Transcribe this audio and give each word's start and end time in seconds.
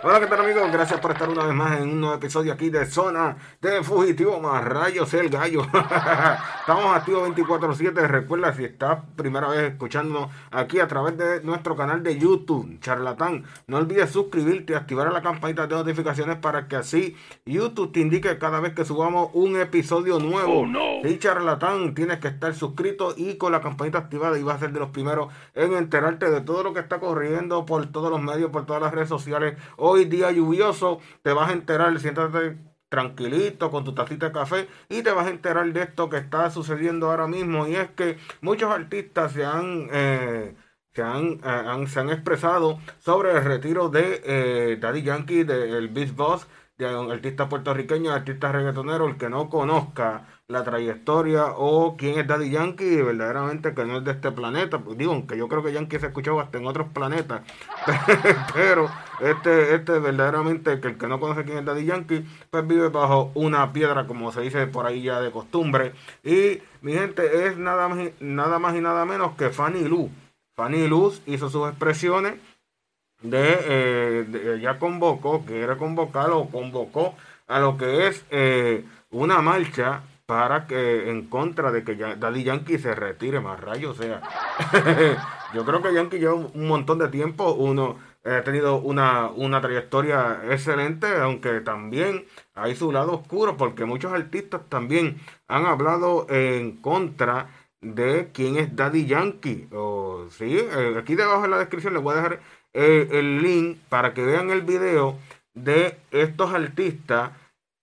Hola, 0.00 0.20
¿qué 0.20 0.26
tal 0.28 0.40
amigos? 0.42 0.70
Gracias 0.70 1.00
por 1.00 1.10
estar 1.10 1.28
una 1.28 1.44
vez 1.44 1.54
más 1.56 1.80
en 1.80 1.88
un 1.88 2.00
nuevo 2.00 2.14
episodio 2.14 2.52
aquí 2.52 2.70
de 2.70 2.86
Zona 2.86 3.36
de 3.60 3.82
Fugitivo 3.82 4.38
más 4.38 4.64
Rayos 4.64 5.12
el 5.14 5.28
Gallo. 5.28 5.62
Estamos 6.60 6.94
activos 6.94 7.28
24-7. 7.30 8.06
Recuerda, 8.06 8.54
si 8.54 8.64
estás 8.64 9.00
primera 9.16 9.48
vez 9.48 9.72
escuchándonos 9.72 10.30
aquí 10.52 10.78
a 10.78 10.86
través 10.86 11.18
de 11.18 11.40
nuestro 11.42 11.74
canal 11.74 12.04
de 12.04 12.16
YouTube, 12.16 12.78
Charlatán, 12.78 13.42
no 13.66 13.78
olvides 13.78 14.10
suscribirte 14.10 14.74
y 14.74 14.76
activar 14.76 15.12
la 15.12 15.20
campanita 15.20 15.66
de 15.66 15.74
notificaciones 15.74 16.36
para 16.36 16.68
que 16.68 16.76
así 16.76 17.16
YouTube 17.44 17.90
te 17.90 17.98
indique 17.98 18.38
cada 18.38 18.60
vez 18.60 18.74
que 18.74 18.84
subamos 18.84 19.30
un 19.32 19.60
episodio 19.60 20.20
nuevo. 20.20 20.60
Oh, 20.60 21.02
Sí, 21.02 21.18
Charlatán, 21.18 21.94
tienes 21.94 22.20
que 22.20 22.28
estar 22.28 22.54
suscrito 22.54 23.14
y 23.16 23.36
con 23.36 23.50
la 23.50 23.60
campanita 23.60 23.98
activada 23.98 24.38
y 24.38 24.44
vas 24.44 24.56
a 24.56 24.60
ser 24.60 24.72
de 24.72 24.78
los 24.78 24.90
primeros 24.90 25.32
en 25.54 25.72
enterarte 25.72 26.30
de 26.30 26.40
todo 26.40 26.62
lo 26.62 26.72
que 26.72 26.80
está 26.80 27.00
corriendo 27.00 27.66
por 27.66 27.86
todos 27.86 28.12
los 28.12 28.22
medios, 28.22 28.50
por 28.52 28.64
todas 28.64 28.80
las 28.80 28.94
redes 28.94 29.08
sociales. 29.08 29.56
Hoy 29.90 30.04
día 30.06 30.30
lluvioso, 30.32 31.00
te 31.22 31.32
vas 31.32 31.50
a 31.50 31.52
enterar, 31.52 31.98
siéntate 32.00 32.58
tranquilito 32.88 33.70
con 33.70 33.84
tu 33.84 33.94
tacita 33.94 34.26
de 34.26 34.32
café 34.32 34.68
y 34.88 35.02
te 35.02 35.10
vas 35.12 35.26
a 35.26 35.30
enterar 35.30 35.70
de 35.72 35.82
esto 35.82 36.08
que 36.08 36.16
está 36.18 36.50
sucediendo 36.50 37.10
ahora 37.10 37.26
mismo 37.26 37.66
y 37.66 37.76
es 37.76 37.90
que 37.90 38.18
muchos 38.40 38.70
artistas 38.70 39.32
se 39.32 39.44
han... 39.44 39.88
eh, 39.92 40.54
se 40.94 41.02
han, 41.02 41.34
eh, 41.34 41.38
han- 41.44 41.86
se 41.86 42.00
han 42.00 42.10
expresado 42.10 42.78
sobre 42.98 43.32
el 43.32 43.44
retiro 43.44 43.88
de 43.88 44.20
eh, 44.24 44.78
Daddy 44.80 45.02
Yankee, 45.02 45.44
del 45.44 45.88
Beast 45.88 46.16
Boss, 46.16 46.46
de 46.76 46.94
un 46.96 47.10
artista 47.10 47.48
puertorriqueño, 47.48 48.12
artista 48.12 48.50
reggaetonero, 48.52 49.06
el 49.06 49.16
que 49.16 49.28
no 49.28 49.48
conozca 49.48 50.26
la 50.48 50.62
trayectoria 50.64 51.46
o 51.56 51.96
quién 51.96 52.18
es 52.18 52.26
Daddy 52.26 52.50
Yankee, 52.50 53.02
verdaderamente 53.02 53.74
que 53.74 53.84
no 53.84 53.98
es 53.98 54.04
de 54.04 54.12
este 54.12 54.32
planeta. 54.32 54.82
Digo, 54.96 55.12
aunque 55.12 55.36
yo 55.36 55.48
creo 55.48 55.62
que 55.62 55.72
Yankee 55.72 55.98
se 55.98 56.06
ha 56.06 56.08
escuchado 56.08 56.40
hasta 56.40 56.58
en 56.58 56.66
otros 56.66 56.88
planetas, 56.92 57.42
pero 58.52 58.90
este, 59.20 59.74
este 59.74 59.98
verdaderamente, 59.98 60.80
que 60.80 60.88
el 60.88 60.98
que 60.98 61.08
no 61.08 61.20
conoce 61.20 61.44
quién 61.44 61.58
es 61.58 61.64
Daddy 61.64 61.84
Yankee, 61.84 62.24
pues 62.50 62.66
vive 62.66 62.88
bajo 62.88 63.30
una 63.34 63.72
piedra, 63.72 64.06
como 64.06 64.32
se 64.32 64.42
dice 64.42 64.66
por 64.66 64.86
ahí 64.86 65.02
ya 65.02 65.20
de 65.20 65.30
costumbre. 65.30 65.92
Y 66.24 66.60
mi 66.80 66.92
gente 66.94 67.46
es 67.46 67.56
nada 67.58 67.88
nada 68.20 68.58
más 68.58 68.76
y 68.76 68.80
nada 68.80 69.04
menos 69.04 69.36
que 69.36 69.50
Fanny 69.50 69.84
Lu. 69.84 70.10
Fanny 70.56 70.88
Luz 70.88 71.22
hizo 71.26 71.48
sus 71.48 71.68
expresiones 71.68 72.34
de, 73.22 73.58
eh, 73.64 74.58
ya 74.60 74.78
convocó, 74.78 75.44
quiere 75.44 75.76
convocar 75.76 76.30
o 76.30 76.46
convocó 76.46 77.14
a 77.46 77.60
lo 77.60 77.76
que 77.76 78.06
es 78.06 78.24
eh, 78.30 78.84
una 79.10 79.40
marcha 79.40 80.02
para 80.26 80.66
que 80.66 81.10
en 81.10 81.26
contra 81.26 81.72
de 81.72 81.82
que 81.84 81.96
Daddy 81.96 82.44
Yankee 82.44 82.78
se 82.78 82.94
retire 82.94 83.40
más 83.40 83.58
rayos, 83.58 83.98
o 83.98 84.02
sea, 84.02 84.20
yo 85.54 85.64
creo 85.64 85.80
que 85.80 85.94
Yankee 85.94 86.18
lleva 86.18 86.34
un, 86.34 86.68
montón 86.68 86.98
de 86.98 87.08
tiempo, 87.08 87.54
uno 87.54 87.96
ha 88.24 88.42
tenido 88.42 88.76
una, 88.76 89.28
una 89.28 89.60
trayectoria 89.60 90.40
excelente, 90.50 91.06
aunque 91.16 91.60
también 91.60 92.24
hay 92.54 92.74
su 92.76 92.92
lado 92.92 93.14
oscuro, 93.14 93.56
porque 93.56 93.84
muchos 93.84 94.12
artistas 94.12 94.62
también 94.68 95.18
han 95.46 95.66
hablado 95.66 96.26
en 96.28 96.76
contra 96.76 97.48
de 97.80 98.30
quién 98.32 98.56
es 98.56 98.74
Daddy 98.74 99.06
Yankee. 99.06 99.68
Sí, 100.30 100.58
eh, 100.58 100.96
aquí 100.98 101.14
debajo 101.14 101.44
en 101.44 101.52
la 101.52 101.58
descripción 101.58 101.94
les 101.94 102.02
voy 102.02 102.14
a 102.14 102.16
dejar 102.16 102.40
eh, 102.74 103.08
el 103.12 103.42
link 103.42 103.78
para 103.88 104.14
que 104.14 104.24
vean 104.24 104.50
el 104.50 104.62
video 104.62 105.16
de 105.54 105.96
estos 106.10 106.52
artistas 106.52 107.30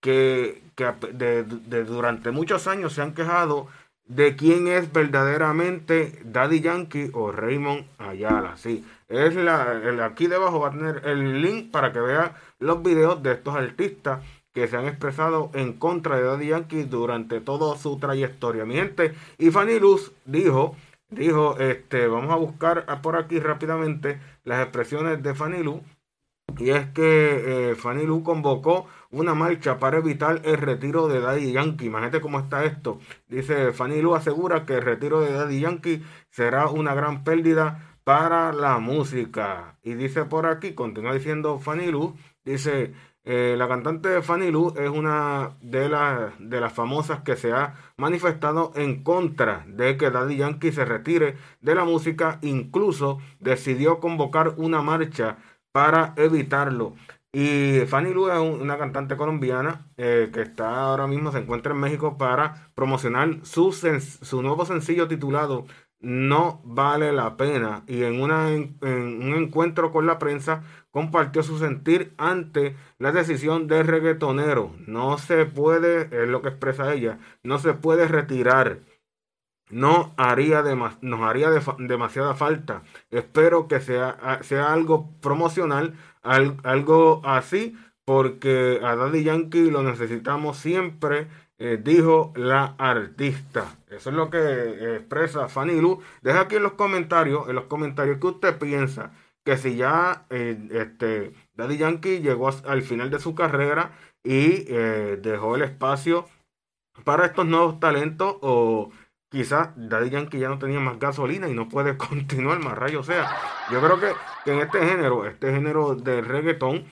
que, 0.00 0.62
que 0.74 0.92
de 1.12 1.84
durante 1.84 2.30
muchos 2.30 2.66
años 2.66 2.92
se 2.92 3.02
han 3.02 3.14
quejado 3.14 3.68
de 4.06 4.36
quién 4.36 4.68
es 4.68 4.92
verdaderamente 4.92 6.20
Daddy 6.24 6.60
Yankee 6.60 7.10
o 7.14 7.32
Raymond 7.32 7.86
Ayala. 7.98 8.56
Sí, 8.56 8.84
es 9.16 9.34
la, 9.36 10.04
aquí 10.04 10.26
debajo 10.26 10.60
va 10.60 10.68
a 10.68 10.72
tener 10.72 11.02
el 11.04 11.42
link 11.42 11.70
para 11.70 11.92
que 11.92 12.00
vean 12.00 12.32
los 12.58 12.82
videos 12.82 13.22
de 13.22 13.32
estos 13.32 13.54
artistas 13.54 14.20
que 14.52 14.68
se 14.68 14.76
han 14.76 14.86
expresado 14.86 15.50
en 15.54 15.72
contra 15.74 16.16
de 16.16 16.22
Daddy 16.22 16.46
Yankee 16.48 16.84
durante 16.84 17.40
toda 17.40 17.76
su 17.76 17.98
trayectoria. 17.98 18.64
Mi 18.64 18.76
gente, 18.76 19.14
y 19.36 19.50
Fanny 19.50 19.80
Luz 19.80 20.12
dijo, 20.24 20.76
dijo, 21.10 21.58
este, 21.58 22.06
vamos 22.06 22.32
a 22.32 22.36
buscar 22.36 22.86
por 23.02 23.16
aquí 23.16 23.40
rápidamente 23.40 24.20
las 24.44 24.62
expresiones 24.62 25.22
de 25.22 25.34
Fanny 25.34 25.62
Luz. 25.62 25.80
Y 26.58 26.70
es 26.70 26.86
que 26.90 27.70
eh, 27.70 27.74
Fanny 27.74 28.04
Lu 28.04 28.22
convocó 28.22 28.86
una 29.10 29.34
marcha 29.34 29.78
para 29.78 29.98
evitar 29.98 30.40
el 30.44 30.58
retiro 30.58 31.08
de 31.08 31.20
Daddy 31.20 31.52
Yankee. 31.52 31.86
Imagínate 31.86 32.20
cómo 32.20 32.38
está 32.38 32.64
esto. 32.64 33.00
Dice 33.26 33.72
Fanny 33.72 34.00
Lu 34.00 34.14
asegura 34.14 34.64
que 34.64 34.74
el 34.74 34.82
retiro 34.82 35.20
de 35.20 35.32
Daddy 35.32 35.60
Yankee 35.60 36.04
será 36.30 36.68
una 36.68 36.94
gran 36.94 37.24
pérdida 37.24 37.93
para 38.04 38.52
la 38.52 38.78
música. 38.78 39.78
Y 39.82 39.94
dice 39.94 40.24
por 40.24 40.46
aquí, 40.46 40.74
continúa 40.74 41.14
diciendo 41.14 41.58
Fanny 41.58 41.86
Lu, 41.90 42.16
dice, 42.44 42.94
eh, 43.24 43.54
la 43.58 43.68
cantante 43.68 44.20
Fanny 44.22 44.50
Lu 44.50 44.74
es 44.76 44.90
una 44.90 45.56
de, 45.62 45.88
las 45.88 46.32
de 46.38 46.60
las 46.60 46.72
famosas 46.72 47.20
que 47.22 47.36
se 47.36 47.52
ha 47.52 47.74
manifestado 47.96 48.72
en 48.74 49.02
contra 49.02 49.64
de 49.68 49.96
que 49.96 50.10
Daddy 50.10 50.36
Yankee 50.36 50.72
se 50.72 50.84
retire 50.84 51.36
de 51.60 51.74
la 51.74 51.84
música. 51.84 52.38
Incluso 52.42 53.18
decidió 53.40 54.00
convocar 54.00 54.54
una 54.58 54.82
marcha 54.82 55.38
para 55.72 56.12
evitarlo. 56.16 56.94
Y 57.32 57.80
Fanny 57.88 58.12
Lu 58.12 58.28
es 58.30 58.38
un- 58.38 58.60
una 58.60 58.78
cantante 58.78 59.16
colombiana 59.16 59.86
eh, 59.96 60.30
que 60.32 60.42
está 60.42 60.82
ahora 60.82 61.06
mismo, 61.08 61.32
se 61.32 61.38
encuentra 61.38 61.72
en 61.72 61.80
México 61.80 62.16
para 62.16 62.70
promocionar 62.74 63.38
su, 63.44 63.72
su 63.72 64.42
nuevo 64.42 64.64
sencillo 64.66 65.08
titulado 65.08 65.66
No 66.04 66.60
vale 66.64 67.12
la 67.12 67.36
pena. 67.36 67.82
Y 67.86 68.02
en, 68.04 68.20
una, 68.20 68.52
en 68.52 68.76
un 68.82 69.34
encuentro 69.34 69.90
con 69.90 70.06
la 70.06 70.18
prensa 70.18 70.62
compartió 70.90 71.42
su 71.42 71.58
sentir 71.58 72.14
ante 72.18 72.76
la 72.98 73.10
decisión 73.12 73.66
del 73.68 73.86
reggaetonero. 73.86 74.72
No 74.86 75.18
se 75.18 75.46
puede, 75.46 76.02
es 76.22 76.28
lo 76.28 76.42
que 76.42 76.48
expresa 76.50 76.92
ella, 76.92 77.18
no 77.42 77.58
se 77.58 77.74
puede 77.74 78.06
retirar 78.08 78.80
no 79.70 80.14
haría 80.16 80.62
dema- 80.62 80.98
nos 81.00 81.20
haría 81.22 81.50
defa- 81.50 81.76
demasiada 81.78 82.34
falta. 82.34 82.82
Espero 83.10 83.66
que 83.68 83.80
sea, 83.80 84.40
sea 84.42 84.72
algo 84.72 85.10
promocional, 85.20 85.94
al- 86.22 86.58
algo 86.64 87.22
así, 87.24 87.76
porque 88.04 88.80
a 88.82 88.94
Daddy 88.96 89.24
Yankee 89.24 89.70
lo 89.70 89.82
necesitamos 89.82 90.58
siempre, 90.58 91.28
eh, 91.58 91.78
dijo 91.82 92.32
la 92.34 92.74
artista. 92.78 93.78
Eso 93.88 94.10
es 94.10 94.16
lo 94.16 94.28
que 94.28 94.38
eh, 94.38 94.96
expresa 94.96 95.48
Fanny 95.48 95.80
Lu. 95.80 96.02
Deja 96.20 96.40
aquí 96.40 96.56
en 96.56 96.64
los 96.64 96.72
comentarios, 96.72 97.48
en 97.48 97.54
los 97.54 97.66
comentarios 97.66 98.18
que 98.18 98.26
usted 98.26 98.58
piensa 98.58 99.12
que 99.44 99.56
si 99.56 99.76
ya 99.76 100.26
eh, 100.30 100.58
este, 100.72 101.32
Daddy 101.54 101.76
Yankee 101.76 102.20
llegó 102.20 102.48
al 102.48 102.82
final 102.82 103.10
de 103.10 103.20
su 103.20 103.34
carrera 103.34 103.92
y 104.24 104.64
dejó 104.64 105.54
el 105.54 105.62
espacio 105.62 106.26
para 107.04 107.26
estos 107.26 107.44
nuevos 107.44 107.78
talentos 107.78 108.36
o 108.40 108.90
quizás 109.30 109.70
Daddy 109.76 110.08
Yankee 110.10 110.38
ya 110.38 110.48
no 110.48 110.58
tenía 110.58 110.80
más 110.80 110.98
gasolina 110.98 111.48
y 111.48 111.54
no 111.54 111.68
puede 111.68 111.96
continuar 111.98 112.58
más 112.60 112.76
rayo. 112.76 113.00
O 113.00 113.04
sea, 113.04 113.30
yo 113.70 113.80
creo 113.80 114.00
que, 114.00 114.50
en 114.50 114.60
este 114.60 114.78
género, 114.86 115.26
este 115.26 115.52
género 115.52 115.94
de 115.94 116.22
reggaetón, 116.22 116.86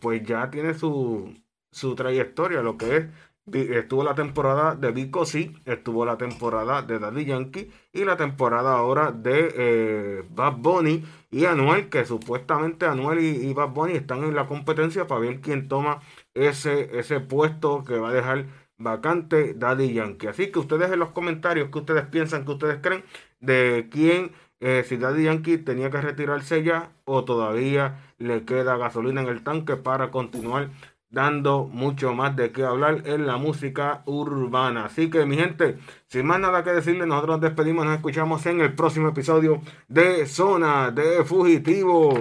pues 0.00 0.22
ya 0.22 0.50
tiene 0.50 0.74
su, 0.74 1.34
su 1.72 1.94
trayectoria, 1.94 2.62
lo 2.62 2.76
que 2.76 2.96
es, 2.96 3.06
estuvo 3.52 4.04
la 4.04 4.14
temporada 4.14 4.74
de 4.74 4.92
Vico 4.92 5.24
sí, 5.24 5.54
estuvo 5.64 6.04
la 6.04 6.16
temporada 6.16 6.82
de 6.82 6.98
Daddy 6.98 7.24
Yankee 7.24 7.70
y 7.92 8.04
la 8.04 8.16
temporada 8.16 8.76
ahora 8.76 9.12
de 9.12 9.52
eh, 9.56 10.24
Bad 10.30 10.56
Bunny 10.58 11.04
y 11.30 11.44
Anuel, 11.46 11.88
que 11.88 12.04
supuestamente 12.04 12.86
Anuel 12.86 13.20
y, 13.20 13.48
y 13.48 13.54
Bad 13.54 13.70
Bunny 13.70 13.94
están 13.94 14.24
en 14.24 14.34
la 14.34 14.46
competencia 14.46 15.06
para 15.06 15.20
ver 15.20 15.40
quién 15.40 15.68
toma 15.68 16.00
ese, 16.34 16.98
ese 16.98 17.20
puesto 17.20 17.84
que 17.84 17.98
va 17.98 18.10
a 18.10 18.12
dejar 18.12 18.46
vacante 18.78 19.54
Daddy 19.54 19.92
Yankee. 19.92 20.28
Así 20.28 20.50
que 20.50 20.58
ustedes 20.58 20.90
en 20.90 20.98
los 20.98 21.10
comentarios 21.10 21.70
que 21.70 21.78
ustedes 21.78 22.06
piensan, 22.06 22.44
que 22.44 22.52
ustedes 22.52 22.78
creen 22.82 23.04
de 23.40 23.88
quién, 23.90 24.32
eh, 24.60 24.84
si 24.86 24.96
Daddy 24.96 25.24
Yankee 25.24 25.58
tenía 25.58 25.90
que 25.90 26.00
retirarse 26.00 26.62
ya 26.62 26.90
o 27.04 27.24
todavía 27.24 28.12
le 28.18 28.44
queda 28.44 28.76
gasolina 28.76 29.22
en 29.22 29.28
el 29.28 29.42
tanque 29.44 29.76
para 29.76 30.10
continuar 30.10 30.70
dando 31.10 31.64
mucho 31.64 32.14
más 32.14 32.36
de 32.36 32.52
qué 32.52 32.64
hablar 32.64 33.02
en 33.04 33.26
la 33.26 33.36
música 33.36 34.02
urbana. 34.06 34.86
Así 34.86 35.10
que 35.10 35.26
mi 35.26 35.36
gente, 35.36 35.78
sin 36.06 36.26
más 36.26 36.40
nada 36.40 36.62
que 36.64 36.70
decirle, 36.70 37.06
nosotros 37.06 37.36
nos 37.36 37.40
despedimos, 37.42 37.84
nos 37.84 37.96
escuchamos 37.96 38.44
en 38.46 38.60
el 38.60 38.74
próximo 38.74 39.08
episodio 39.08 39.60
de 39.88 40.26
Zona 40.26 40.90
de 40.90 41.24
Fugitivo. 41.24 42.14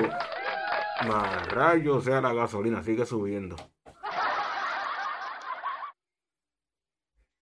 Más 1.08 1.48
rayos 1.50 2.04
sea 2.04 2.20
la 2.20 2.34
gasolina, 2.34 2.84
sigue 2.84 3.06
subiendo. 3.06 3.56